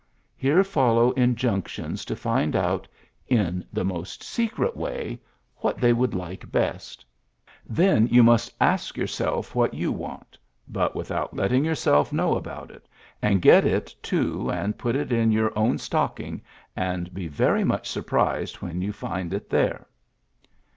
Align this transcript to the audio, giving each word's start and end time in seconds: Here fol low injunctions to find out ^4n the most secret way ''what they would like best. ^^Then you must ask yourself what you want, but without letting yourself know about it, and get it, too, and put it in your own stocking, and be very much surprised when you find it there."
Here 0.35 0.63
fol 0.63 0.95
low 0.95 1.11
injunctions 1.11 2.05
to 2.05 2.15
find 2.15 2.55
out 2.55 2.87
^4n 3.29 3.63
the 3.71 3.85
most 3.85 4.23
secret 4.23 4.75
way 4.75 5.21
''what 5.61 5.77
they 5.77 5.93
would 5.93 6.15
like 6.15 6.51
best. 6.51 7.05
^^Then 7.71 8.11
you 8.11 8.23
must 8.23 8.51
ask 8.59 8.97
yourself 8.97 9.53
what 9.53 9.75
you 9.75 9.91
want, 9.91 10.39
but 10.67 10.95
without 10.95 11.35
letting 11.35 11.63
yourself 11.63 12.11
know 12.11 12.33
about 12.35 12.71
it, 12.71 12.87
and 13.21 13.43
get 13.43 13.63
it, 13.63 13.93
too, 14.01 14.49
and 14.49 14.75
put 14.75 14.95
it 14.95 15.11
in 15.11 15.31
your 15.31 15.55
own 15.55 15.77
stocking, 15.77 16.41
and 16.75 17.13
be 17.13 17.27
very 17.27 17.63
much 17.63 17.87
surprised 17.87 18.55
when 18.55 18.81
you 18.81 18.91
find 18.91 19.35
it 19.35 19.51
there." 19.51 19.85